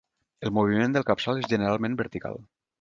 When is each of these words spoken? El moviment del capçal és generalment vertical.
El 0.47 0.51
moviment 0.59 0.95
del 0.95 1.05
capçal 1.11 1.43
és 1.43 1.53
generalment 1.53 2.01
vertical. 2.05 2.45